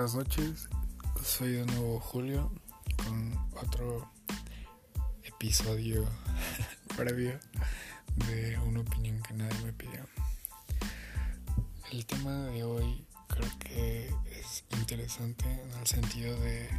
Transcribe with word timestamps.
buenas 0.00 0.14
noches. 0.14 0.68
Soy 1.22 1.52
de 1.52 1.66
nuevo 1.66 2.00
Julio 2.00 2.50
con 3.04 3.38
otro 3.62 4.10
episodio 5.24 6.08
previo 6.96 7.38
de 8.26 8.58
una 8.60 8.80
opinión 8.80 9.20
que 9.20 9.34
nadie 9.34 9.62
me 9.62 9.74
pidió. 9.74 10.06
El 11.92 12.06
tema 12.06 12.46
de 12.46 12.64
hoy 12.64 13.06
creo 13.28 13.50
que 13.58 14.06
es 14.40 14.64
interesante 14.78 15.44
en 15.44 15.70
el 15.78 15.86
sentido 15.86 16.34
de 16.40 16.70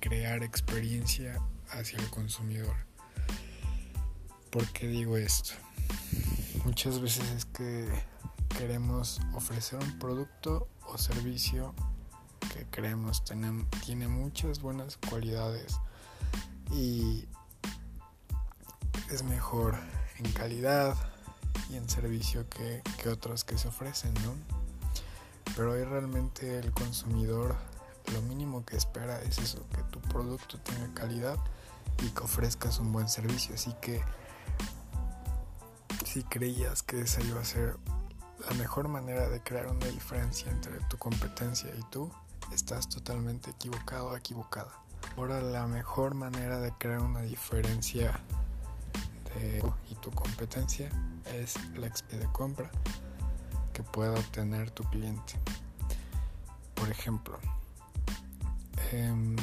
crear 0.00 0.42
experiencia 0.42 1.40
hacia 1.70 1.98
el 2.00 2.10
consumidor. 2.10 2.76
¿Por 4.50 4.66
qué 4.72 4.88
digo 4.88 5.16
esto? 5.16 5.54
Muchas 6.66 7.00
veces 7.00 7.30
es 7.30 7.44
que 7.46 7.88
queremos 8.58 9.22
ofrecer 9.32 9.78
un 9.78 9.98
producto 9.98 10.68
o 10.82 10.98
servicio 10.98 11.74
creemos 12.74 13.22
tiene, 13.22 13.64
tiene 13.86 14.08
muchas 14.08 14.60
buenas 14.60 14.98
cualidades 15.08 15.78
y 16.72 17.24
es 19.12 19.22
mejor 19.22 19.76
en 20.18 20.32
calidad 20.32 20.96
y 21.70 21.76
en 21.76 21.88
servicio 21.88 22.48
que, 22.48 22.82
que 23.00 23.10
otros 23.10 23.44
que 23.44 23.56
se 23.58 23.68
ofrecen, 23.68 24.12
¿no? 24.14 24.34
Pero 25.54 25.74
hoy 25.74 25.84
realmente 25.84 26.58
el 26.58 26.72
consumidor 26.72 27.54
lo 28.12 28.20
mínimo 28.22 28.64
que 28.64 28.76
espera 28.76 29.22
es 29.22 29.38
eso, 29.38 29.64
que 29.68 29.82
tu 29.84 30.00
producto 30.00 30.58
tenga 30.58 30.92
calidad 30.94 31.38
y 32.02 32.08
que 32.08 32.24
ofrezcas 32.24 32.80
un 32.80 32.90
buen 32.90 33.08
servicio. 33.08 33.54
Así 33.54 33.72
que 33.80 34.02
si 36.04 36.24
creías 36.24 36.82
que 36.82 37.02
esa 37.02 37.22
iba 37.22 37.40
a 37.40 37.44
ser 37.44 37.76
la 38.48 38.54
mejor 38.56 38.88
manera 38.88 39.28
de 39.28 39.40
crear 39.40 39.68
una 39.68 39.86
diferencia 39.86 40.50
entre 40.50 40.80
tu 40.88 40.98
competencia 40.98 41.70
y 41.78 41.82
tú, 41.90 42.10
estás 42.52 42.88
totalmente 42.88 43.50
equivocado 43.50 44.08
o 44.08 44.16
equivocada. 44.16 44.72
Ahora 45.16 45.40
la 45.40 45.66
mejor 45.66 46.14
manera 46.14 46.58
de 46.60 46.72
crear 46.72 47.00
una 47.00 47.22
diferencia 47.22 48.20
de 49.34 49.62
y 49.90 49.94
tu 49.96 50.10
competencia 50.10 50.90
es 51.34 51.56
la 51.74 51.88
XP 51.88 52.12
de 52.12 52.26
compra 52.32 52.70
que 53.72 53.82
pueda 53.82 54.12
obtener 54.12 54.70
tu 54.70 54.84
cliente. 54.84 55.34
Por 56.74 56.88
ejemplo, 56.90 57.38
em, 58.92 59.36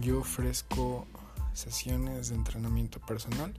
yo 0.00 0.20
ofrezco 0.20 1.06
sesiones 1.52 2.28
de 2.28 2.36
entrenamiento 2.36 3.00
personal 3.00 3.54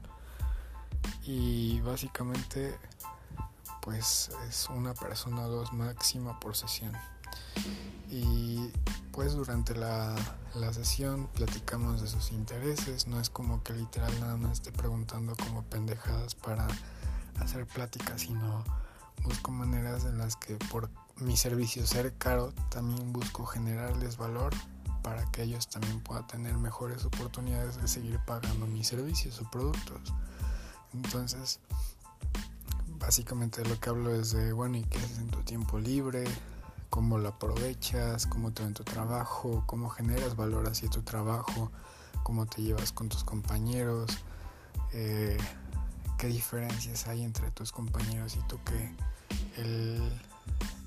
y 1.24 1.80
básicamente 1.80 2.78
pues 3.80 4.30
es 4.48 4.68
una 4.68 4.94
persona 4.94 5.42
dos 5.42 5.72
máxima 5.72 6.38
por 6.40 6.56
sesión. 6.56 6.92
Y 8.10 8.70
pues 9.12 9.34
durante 9.34 9.74
la, 9.74 10.14
la, 10.54 10.72
sesión 10.72 11.28
platicamos 11.34 12.00
de 12.00 12.08
sus 12.08 12.32
intereses, 12.32 13.06
no 13.06 13.20
es 13.20 13.28
como 13.28 13.62
que 13.62 13.74
literal 13.74 14.12
nada 14.20 14.36
más 14.36 14.52
esté 14.52 14.72
preguntando 14.72 15.34
como 15.36 15.62
pendejadas 15.64 16.34
para 16.34 16.66
hacer 17.40 17.66
pláticas, 17.66 18.22
sino 18.22 18.64
busco 19.24 19.50
maneras 19.50 20.04
en 20.04 20.18
las 20.18 20.36
que 20.36 20.56
por 20.70 20.88
mi 21.16 21.36
servicio 21.36 21.86
ser 21.86 22.14
caro 22.16 22.52
también 22.70 23.12
busco 23.12 23.44
generarles 23.44 24.16
valor 24.16 24.54
para 25.02 25.24
que 25.30 25.42
ellos 25.42 25.68
también 25.68 26.00
puedan 26.00 26.26
tener 26.26 26.56
mejores 26.56 27.04
oportunidades 27.04 27.80
de 27.80 27.88
seguir 27.88 28.18
pagando 28.26 28.66
mis 28.66 28.88
servicios 28.88 29.40
o 29.40 29.50
productos. 29.50 30.14
Entonces, 30.92 31.60
básicamente 32.98 33.64
lo 33.64 33.78
que 33.80 33.90
hablo 33.90 34.14
es 34.14 34.32
de, 34.32 34.52
bueno, 34.52 34.76
¿y 34.76 34.84
qué 34.84 34.98
haces 34.98 35.18
en 35.18 35.28
tu 35.28 35.42
tiempo 35.42 35.78
libre? 35.78 36.24
¿Cómo 36.90 37.18
lo 37.18 37.28
aprovechas? 37.28 38.26
¿Cómo 38.26 38.52
te 38.52 38.62
va 38.62 38.68
en 38.68 38.74
tu 38.74 38.84
trabajo? 38.84 39.64
¿Cómo 39.66 39.88
generas 39.88 40.36
valor 40.36 40.68
hacia 40.68 40.88
tu 40.88 41.02
trabajo? 41.02 41.70
¿Cómo 42.22 42.46
te 42.46 42.62
llevas 42.62 42.92
con 42.92 43.08
tus 43.08 43.24
compañeros? 43.24 44.18
Eh, 44.92 45.36
¿Qué 46.16 46.28
diferencias 46.28 47.06
hay 47.06 47.22
entre 47.22 47.50
tus 47.50 47.72
compañeros 47.72 48.36
y 48.36 48.40
tú 48.48 48.58
que 48.64 48.94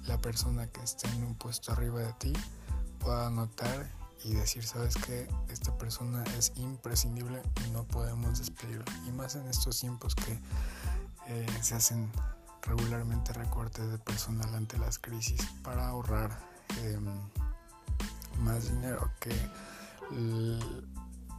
la 0.08 0.18
persona 0.20 0.68
que 0.68 0.82
está 0.82 1.10
en 1.12 1.24
un 1.24 1.36
puesto 1.36 1.72
arriba 1.72 2.00
de 2.00 2.14
ti 2.14 2.34
pueda 3.00 3.30
notar 3.30 3.90
y 4.24 4.34
decir, 4.34 4.64
sabes 4.64 4.96
que 4.96 5.28
esta 5.50 5.76
persona 5.78 6.24
es 6.38 6.54
imprescindible 6.56 7.42
y 7.66 7.72
no 7.72 7.84
podemos 7.86 8.38
despedirlo. 8.40 8.86
Y 9.08 9.12
más 9.12 9.36
en 9.36 9.48
estos 9.48 9.80
tiempos 9.80 10.16
que 10.16 10.40
eh, 11.28 11.48
se 11.62 11.76
hacen 11.76 12.12
regularmente 12.64 13.34
recortes 13.34 13.90
de 13.92 13.98
personal 13.98 14.54
ante 14.56 14.78
las 14.78 15.00
crisis 15.00 15.42
para 15.64 15.88
ahorrar 15.88 16.38
em, 16.84 17.06
más 18.40 18.72
dinero 18.72 19.12
que 19.20 19.32
el 20.12 20.88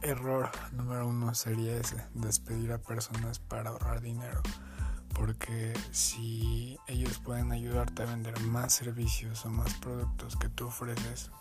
error 0.01 0.49
número 0.71 1.07
uno 1.07 1.33
sería 1.33 1.77
ese 1.77 2.03
despedir 2.13 2.71
a 2.73 2.77
personas 2.77 3.39
para 3.39 3.69
ahorrar 3.69 4.01
dinero 4.01 4.41
porque 5.13 5.73
si 5.91 6.77
ellos 6.87 7.19
pueden 7.19 7.51
ayudarte 7.51 8.03
a 8.03 8.07
vender 8.07 8.39
más 8.41 8.73
servicios 8.73 9.45
o 9.45 9.49
más 9.49 9.73
productos 9.75 10.35
que 10.35 10.49
tú 10.49 10.67
ofreces 10.67 11.31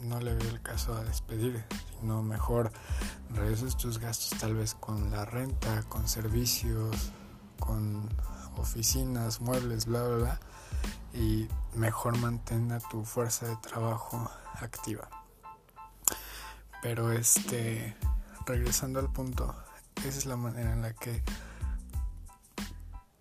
no 0.00 0.20
le 0.20 0.34
veo 0.34 0.48
el 0.48 0.62
caso 0.62 0.94
a 0.94 1.04
despedir 1.04 1.64
sino 1.98 2.22
mejor 2.22 2.72
reduces 3.34 3.76
tus 3.76 3.98
gastos 3.98 4.38
tal 4.38 4.54
vez 4.54 4.74
con 4.74 5.10
la 5.10 5.24
renta 5.24 5.82
con 5.88 6.08
servicios 6.08 7.12
con 7.58 8.08
oficinas, 8.58 9.40
muebles, 9.40 9.86
bla, 9.86 10.02
bla, 10.02 10.16
bla, 10.16 10.40
y 11.14 11.48
mejor 11.74 12.18
mantenga 12.18 12.80
tu 12.90 13.04
fuerza 13.04 13.46
de 13.46 13.56
trabajo 13.56 14.30
activa. 14.54 15.08
Pero 16.82 17.12
este, 17.12 17.96
regresando 18.46 19.00
al 19.00 19.12
punto, 19.12 19.54
esa 20.04 20.18
es 20.18 20.26
la 20.26 20.36
manera 20.36 20.72
en 20.72 20.82
la 20.82 20.92
que 20.92 21.22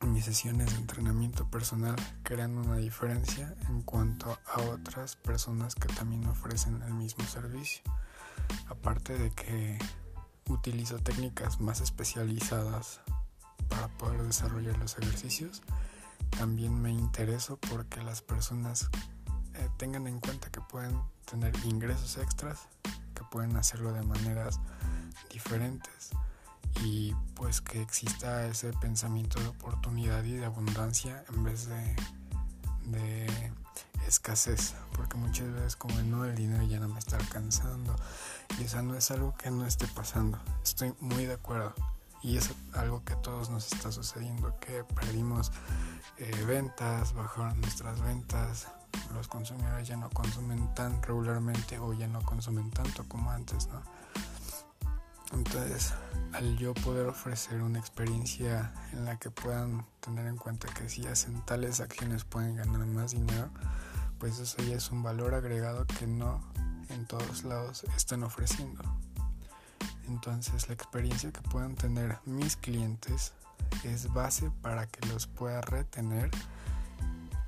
mis 0.06 0.26
sesiones 0.26 0.72
de 0.72 0.78
entrenamiento 0.78 1.50
personal 1.50 1.96
crean 2.24 2.58
una 2.58 2.78
diferencia 2.78 3.56
en 3.68 3.82
cuanto 3.82 4.38
a 4.46 4.62
otras 4.62 5.16
personas 5.16 5.76
que 5.76 5.88
también 5.88 6.26
ofrecen 6.28 6.82
el 6.84 6.94
mismo 6.94 7.26
servicio. 7.26 7.82
Aparte 8.68 9.18
de 9.18 9.32
que 9.32 9.80
utilizo 10.48 11.00
técnicas 11.00 11.60
más 11.60 11.82
especializadas 11.82 13.02
para 13.76 13.88
poder 13.90 14.24
desarrollar 14.24 14.78
los 14.78 14.98
ejercicios. 14.98 15.62
También 16.38 16.82
me 16.82 16.92
intereso 16.92 17.58
porque 17.58 18.02
las 18.02 18.22
personas 18.22 18.90
eh, 19.54 19.70
tengan 19.78 20.08
en 20.08 20.20
cuenta 20.20 20.50
que 20.50 20.62
pueden 20.62 21.00
tener 21.26 21.54
ingresos 21.66 22.18
extras, 22.18 22.68
que 23.14 23.24
pueden 23.32 23.56
hacerlo 23.58 23.92
de 23.94 24.02
maneras 24.04 24.60
diferentes 25.32 26.12
y 26.84 27.14
pues 27.36 27.62
que 27.62 27.82
exista 27.82 28.48
ese 28.48 28.74
pensamiento 28.74 29.40
de 29.40 29.48
oportunidad 29.48 30.24
y 30.24 30.34
de 30.34 30.46
abundancia 30.46 31.24
en 31.34 31.44
vez 31.44 31.68
de, 31.68 31.96
de 32.86 33.52
escasez, 34.08 34.76
porque 34.94 35.18
muchas 35.18 35.52
veces 35.54 35.76
como 35.76 36.00
no 36.02 36.26
el 36.26 36.36
dinero 36.36 36.64
ya 36.64 36.80
no 36.80 36.90
me 36.90 37.00
está 37.00 37.18
alcanzando 37.18 37.96
y 38.60 38.64
eso 38.64 38.82
no 38.82 38.96
es 38.96 39.10
algo 39.12 39.36
que 39.38 39.52
no 39.52 39.66
esté 39.66 39.88
pasando, 39.88 40.38
estoy 40.64 40.94
muy 41.00 41.26
de 41.26 41.34
acuerdo 41.34 41.74
y 42.22 42.38
es 42.38 42.52
algo 42.74 43.04
que 43.04 43.14
a 43.14 43.22
todos 43.22 43.50
nos 43.50 43.72
está 43.72 43.92
sucediendo, 43.92 44.58
que 44.60 44.84
perdimos 44.84 45.52
eh, 46.18 46.44
ventas, 46.48 47.14
bajaron 47.14 47.60
nuestras 47.62 48.02
ventas, 48.02 48.68
los 49.14 49.28
consumidores 49.28 49.88
ya 49.88 49.98
no 49.98 50.10
consumen 50.10 50.74
tan 50.74 51.02
regularmente 51.04 51.78
o 51.80 51.94
ya 51.94 52.08
no 52.08 52.22
consumen 52.22 52.72
tanto 52.72 53.04
como 53.08 53.32
antes, 53.32 53.68
¿no? 53.68 53.82
Entonces, 55.34 55.94
al 56.34 56.58
yo 56.58 56.74
poder 56.74 57.08
ofrecer 57.08 57.62
una 57.62 57.80
experiencia 57.80 58.74
en 58.94 59.06
la 59.06 59.18
que 59.18 59.32
puedan 59.32 59.86
tener 60.00 60.28
en 60.28 60.38
cuenta 60.38 60.68
que 60.74 60.88
si 60.88 61.06
hacen 61.08 61.42
tales 61.46 61.82
acciones 61.82 62.24
pueden 62.24 62.56
ganar 62.56 62.86
más 62.86 63.12
dinero, 63.12 63.50
pues 64.20 64.40
eso 64.40 64.62
ya 64.64 64.76
es 64.76 64.92
un 64.92 65.04
valor 65.04 65.34
agregado 65.34 65.86
que 65.86 66.08
no 66.08 66.42
en 66.90 67.06
todos 67.06 67.44
lados 67.44 67.84
están 67.96 68.24
ofreciendo. 68.24 68.84
Entonces 70.08 70.68
la 70.68 70.74
experiencia 70.74 71.32
que 71.32 71.42
puedan 71.42 71.76
tener 71.76 72.20
mis 72.26 72.56
clientes 72.56 73.34
es 73.84 74.12
base 74.14 74.52
para 74.62 74.88
que 74.88 75.06
los 75.08 75.28
pueda 75.28 75.62
retener 75.62 76.32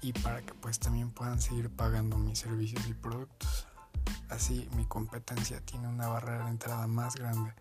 y 0.01 0.13
para 0.13 0.41
que 0.41 0.53
pues 0.53 0.79
también 0.79 1.11
puedan 1.11 1.41
seguir 1.41 1.69
pagando 1.69 2.17
mis 2.17 2.39
servicios 2.39 2.85
y 2.87 2.93
productos. 2.93 3.67
Así 4.29 4.69
mi 4.75 4.85
competencia 4.85 5.61
tiene 5.61 5.87
una 5.87 6.07
barrera 6.07 6.45
de 6.45 6.51
entrada 6.51 6.87
más 6.87 7.15
grande 7.15 7.53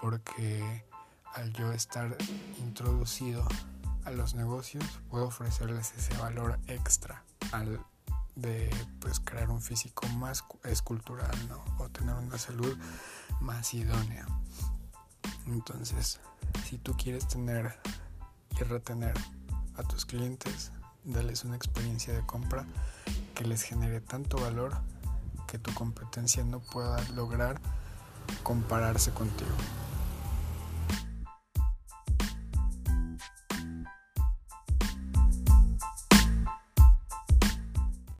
porque 0.00 0.84
al 1.34 1.52
yo 1.52 1.72
estar 1.72 2.16
introducido 2.58 3.46
a 4.04 4.10
los 4.10 4.34
negocios 4.34 4.84
puedo 5.10 5.26
ofrecerles 5.26 5.92
ese 5.96 6.16
valor 6.18 6.58
extra 6.66 7.22
al 7.52 7.80
de 8.36 8.70
pues 9.00 9.20
crear 9.20 9.50
un 9.50 9.60
físico 9.60 10.06
más 10.08 10.44
escultural 10.64 11.36
¿no? 11.48 11.62
o 11.78 11.88
tener 11.88 12.14
una 12.14 12.38
salud 12.38 12.76
más 13.40 13.74
idónea 13.74 14.26
entonces 15.46 16.20
si 16.68 16.78
tú 16.78 16.94
quieres 16.96 17.26
tener 17.28 17.78
y 18.58 18.64
retener 18.64 19.14
a 19.76 19.82
tus 19.82 20.04
clientes 20.04 20.72
dales 21.04 21.44
una 21.44 21.56
experiencia 21.56 22.12
de 22.12 22.24
compra 22.26 22.66
que 23.34 23.44
les 23.44 23.62
genere 23.62 24.00
tanto 24.00 24.36
valor 24.38 24.76
que 25.46 25.58
tu 25.58 25.72
competencia 25.72 26.44
no 26.44 26.60
pueda 26.60 27.02
lograr 27.14 27.60
compararse 28.42 29.10
contigo. 29.12 29.50